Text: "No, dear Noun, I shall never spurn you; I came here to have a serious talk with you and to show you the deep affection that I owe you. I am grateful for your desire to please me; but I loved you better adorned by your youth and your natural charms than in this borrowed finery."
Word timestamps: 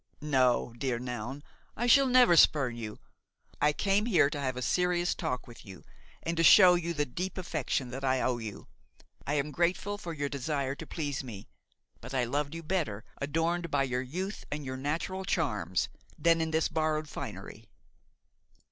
"No, 0.23 0.73
dear 0.79 0.97
Noun, 0.97 1.43
I 1.77 1.85
shall 1.85 2.07
never 2.07 2.35
spurn 2.35 2.75
you; 2.75 2.97
I 3.61 3.71
came 3.71 4.07
here 4.07 4.31
to 4.31 4.39
have 4.39 4.57
a 4.57 4.61
serious 4.63 5.13
talk 5.13 5.45
with 5.45 5.63
you 5.63 5.83
and 6.23 6.35
to 6.37 6.43
show 6.43 6.73
you 6.73 6.95
the 6.95 7.05
deep 7.05 7.37
affection 7.37 7.91
that 7.91 8.03
I 8.03 8.19
owe 8.19 8.39
you. 8.39 8.67
I 9.27 9.35
am 9.35 9.51
grateful 9.51 9.99
for 9.99 10.11
your 10.11 10.27
desire 10.27 10.73
to 10.73 10.87
please 10.87 11.23
me; 11.23 11.47
but 11.99 12.15
I 12.15 12.23
loved 12.23 12.55
you 12.55 12.63
better 12.63 13.03
adorned 13.19 13.69
by 13.69 13.83
your 13.83 14.01
youth 14.01 14.43
and 14.51 14.65
your 14.65 14.75
natural 14.75 15.23
charms 15.23 15.87
than 16.17 16.41
in 16.41 16.49
this 16.49 16.67
borrowed 16.67 17.07
finery." 17.07 17.69